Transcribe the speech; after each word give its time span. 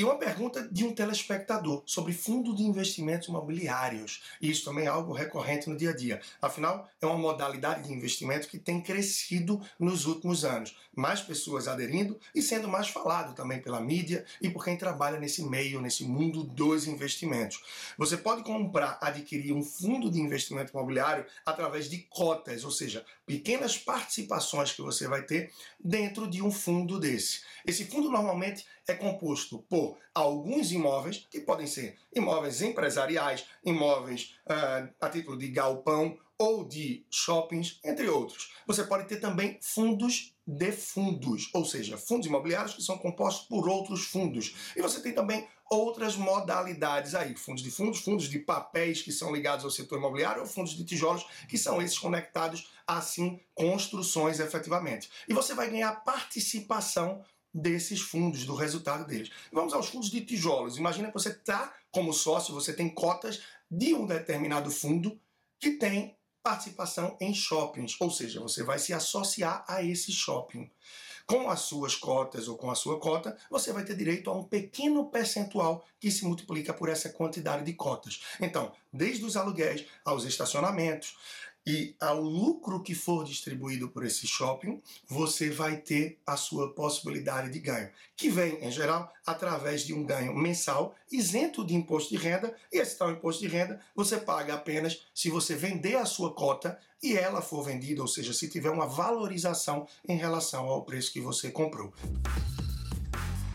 E 0.00 0.02
uma 0.04 0.16
pergunta 0.16 0.66
de 0.66 0.82
um 0.82 0.94
telespectador 0.94 1.82
sobre 1.84 2.14
fundo 2.14 2.56
de 2.56 2.62
investimentos 2.62 3.28
imobiliários. 3.28 4.22
Isso 4.40 4.64
também 4.64 4.86
é 4.86 4.88
algo 4.88 5.12
recorrente 5.12 5.68
no 5.68 5.76
dia 5.76 5.90
a 5.90 5.94
dia. 5.94 6.22
Afinal, 6.40 6.88
é 7.02 7.04
uma 7.04 7.18
modalidade 7.18 7.86
de 7.86 7.92
investimento 7.92 8.48
que 8.48 8.58
tem 8.58 8.80
crescido 8.80 9.60
nos 9.78 10.06
últimos 10.06 10.42
anos. 10.42 10.74
Mais 10.96 11.20
pessoas 11.20 11.68
aderindo 11.68 12.18
e 12.34 12.40
sendo 12.40 12.66
mais 12.66 12.88
falado 12.88 13.34
também 13.34 13.60
pela 13.60 13.78
mídia 13.78 14.24
e 14.40 14.48
por 14.48 14.64
quem 14.64 14.74
trabalha 14.74 15.20
nesse 15.20 15.42
meio, 15.44 15.82
nesse 15.82 16.04
mundo 16.04 16.44
dos 16.44 16.86
investimentos. 16.86 17.62
Você 17.98 18.16
pode 18.16 18.42
comprar, 18.42 18.98
adquirir 19.02 19.52
um 19.52 19.62
fundo 19.62 20.10
de 20.10 20.18
investimento 20.18 20.72
imobiliário 20.72 21.26
através 21.44 21.90
de 21.90 21.98
cotas, 22.08 22.64
ou 22.64 22.70
seja, 22.70 23.04
pequenas 23.26 23.76
participações 23.76 24.72
que 24.72 24.80
você 24.80 25.06
vai 25.06 25.24
ter 25.24 25.52
dentro 25.78 26.26
de 26.26 26.40
um 26.40 26.50
fundo 26.50 26.98
desse. 26.98 27.42
Esse 27.66 27.84
fundo 27.84 28.10
normalmente 28.10 28.64
é 28.88 28.94
composto 28.94 29.64
por 29.68 29.89
alguns 30.14 30.72
imóveis, 30.72 31.26
que 31.30 31.40
podem 31.40 31.66
ser 31.66 31.98
imóveis 32.14 32.62
empresariais, 32.62 33.46
imóveis 33.64 34.36
uh, 34.46 34.92
a 35.00 35.08
título 35.08 35.38
de 35.38 35.48
galpão 35.48 36.18
ou 36.40 36.64
de 36.64 37.04
shoppings, 37.10 37.78
entre 37.84 38.08
outros. 38.08 38.54
Você 38.66 38.82
pode 38.84 39.06
ter 39.06 39.20
também 39.20 39.58
fundos 39.60 40.34
de 40.46 40.72
fundos, 40.72 41.50
ou 41.52 41.66
seja, 41.66 41.98
fundos 41.98 42.26
imobiliários 42.26 42.74
que 42.74 42.82
são 42.82 42.96
compostos 42.96 43.46
por 43.46 43.68
outros 43.68 44.06
fundos. 44.06 44.54
E 44.74 44.80
você 44.80 45.02
tem 45.02 45.12
também 45.12 45.46
outras 45.70 46.16
modalidades 46.16 47.14
aí, 47.14 47.36
fundos 47.36 47.62
de 47.62 47.70
fundos, 47.70 48.00
fundos 48.00 48.28
de 48.28 48.38
papéis 48.38 49.02
que 49.02 49.12
são 49.12 49.32
ligados 49.32 49.64
ao 49.64 49.70
setor 49.70 49.98
imobiliário 49.98 50.40
ou 50.40 50.48
fundos 50.48 50.74
de 50.74 50.84
tijolos 50.84 51.24
que 51.46 51.56
são 51.56 51.80
esses 51.80 51.98
conectados 51.98 52.70
a 52.86 53.00
sim 53.00 53.38
construções 53.54 54.40
efetivamente. 54.40 55.08
E 55.28 55.34
você 55.34 55.54
vai 55.54 55.70
ganhar 55.70 55.92
participação 56.04 57.22
desses 57.52 58.00
fundos, 58.00 58.44
do 58.44 58.54
resultado 58.54 59.06
deles. 59.06 59.30
Vamos 59.52 59.72
aos 59.72 59.88
fundos 59.88 60.10
de 60.10 60.20
tijolos. 60.20 60.76
Imagina 60.76 61.08
que 61.08 61.14
você 61.14 61.30
está 61.30 61.74
como 61.90 62.12
sócio, 62.12 62.54
você 62.54 62.72
tem 62.72 62.88
cotas 62.88 63.42
de 63.70 63.94
um 63.94 64.06
determinado 64.06 64.70
fundo 64.70 65.20
que 65.58 65.72
tem 65.72 66.16
participação 66.42 67.16
em 67.20 67.34
shoppings, 67.34 67.96
ou 68.00 68.10
seja, 68.10 68.40
você 68.40 68.62
vai 68.62 68.78
se 68.78 68.92
associar 68.94 69.64
a 69.68 69.82
esse 69.82 70.10
shopping. 70.10 70.70
Com 71.26 71.48
as 71.48 71.60
suas 71.60 71.94
cotas 71.94 72.48
ou 72.48 72.56
com 72.56 72.70
a 72.70 72.74
sua 72.74 72.98
cota, 72.98 73.36
você 73.48 73.72
vai 73.72 73.84
ter 73.84 73.94
direito 73.94 74.30
a 74.30 74.36
um 74.36 74.42
pequeno 74.42 75.10
percentual 75.10 75.84
que 76.00 76.10
se 76.10 76.24
multiplica 76.24 76.74
por 76.74 76.88
essa 76.88 77.08
quantidade 77.10 77.64
de 77.64 77.74
cotas. 77.74 78.20
Então, 78.40 78.72
desde 78.92 79.24
os 79.24 79.36
aluguéis 79.36 79.86
aos 80.04 80.24
estacionamentos, 80.24 81.16
e 81.66 81.94
ao 82.00 82.20
lucro 82.20 82.82
que 82.82 82.94
for 82.94 83.24
distribuído 83.24 83.88
por 83.88 84.04
esse 84.04 84.26
shopping, 84.26 84.80
você 85.06 85.50
vai 85.50 85.76
ter 85.76 86.18
a 86.26 86.36
sua 86.36 86.72
possibilidade 86.72 87.50
de 87.50 87.58
ganho, 87.58 87.90
que 88.16 88.30
vem, 88.30 88.64
em 88.64 88.70
geral, 88.70 89.12
através 89.26 89.82
de 89.82 89.92
um 89.92 90.04
ganho 90.04 90.34
mensal 90.34 90.94
isento 91.10 91.64
de 91.64 91.74
imposto 91.74 92.10
de 92.10 92.16
renda, 92.16 92.54
e 92.72 92.78
esse 92.78 92.96
tal 92.96 93.10
imposto 93.10 93.42
de 93.42 93.48
renda 93.48 93.80
você 93.94 94.16
paga 94.16 94.54
apenas 94.54 95.02
se 95.14 95.30
você 95.30 95.54
vender 95.54 95.96
a 95.96 96.06
sua 96.06 96.32
cota 96.32 96.78
e 97.02 97.16
ela 97.16 97.40
for 97.40 97.62
vendida, 97.62 98.02
ou 98.02 98.08
seja, 98.08 98.32
se 98.32 98.48
tiver 98.48 98.70
uma 98.70 98.86
valorização 98.86 99.86
em 100.06 100.16
relação 100.16 100.66
ao 100.66 100.84
preço 100.84 101.12
que 101.12 101.20
você 101.20 101.50
comprou. 101.50 101.92